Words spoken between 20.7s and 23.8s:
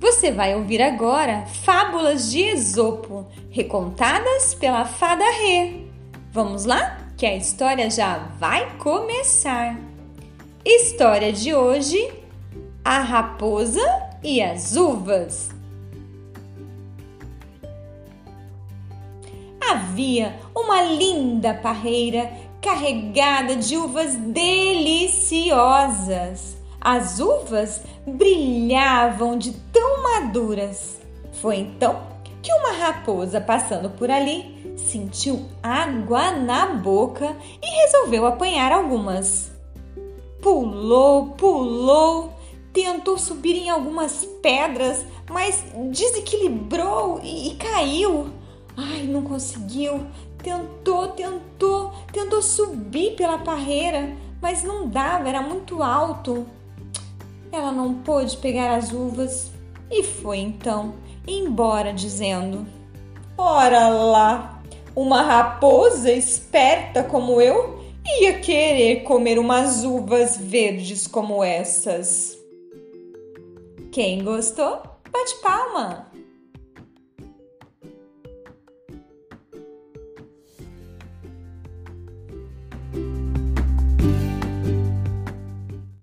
linda parreira carregada de